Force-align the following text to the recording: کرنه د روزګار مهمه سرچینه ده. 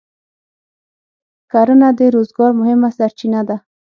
کرنه 1.51 1.89
د 1.99 2.01
روزګار 2.15 2.51
مهمه 2.59 2.89
سرچینه 2.97 3.41
ده. 3.49 3.57